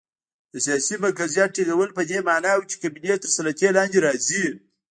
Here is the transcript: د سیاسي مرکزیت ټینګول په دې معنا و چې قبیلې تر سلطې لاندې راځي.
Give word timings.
د 0.51 0.53
سیاسي 0.65 0.95
مرکزیت 1.05 1.49
ټینګول 1.55 1.89
په 1.97 2.01
دې 2.09 2.19
معنا 2.27 2.51
و 2.57 2.67
چې 2.69 2.75
قبیلې 2.83 3.15
تر 3.23 3.29
سلطې 3.35 3.69
لاندې 3.77 3.97
راځي. 4.05 4.45